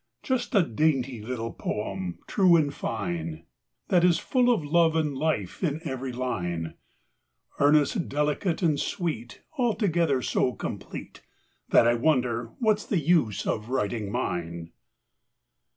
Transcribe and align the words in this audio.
Just 0.23 0.55
a 0.55 0.63
dainty 0.63 1.21
little 1.21 1.53
poem, 1.53 2.17
true 2.25 2.55
and 2.55 2.73
fine, 2.73 3.45
That 3.89 4.03
is 4.03 4.17
full 4.17 4.51
of 4.51 4.65
love 4.65 4.95
and 4.95 5.15
life 5.15 5.63
in 5.63 5.79
every 5.85 6.11
line, 6.11 6.73
Earnest, 7.59 8.09
delicate, 8.09 8.63
and 8.63 8.79
sweet, 8.79 9.43
Altogether 9.59 10.23
so 10.23 10.53
complete 10.53 11.21
That 11.69 11.87
I 11.87 11.93
wonder 11.93 12.49
what's 12.57 12.83
the 12.87 12.97
use 12.97 13.45
of 13.45 13.69
writing 13.69 14.11
mine. 14.11 14.71